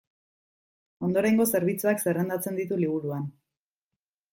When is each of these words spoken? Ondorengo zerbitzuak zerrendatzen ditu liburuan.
Ondorengo 1.09 1.47
zerbitzuak 1.57 2.03
zerrendatzen 2.07 2.61
ditu 2.63 2.85
liburuan. 2.85 3.33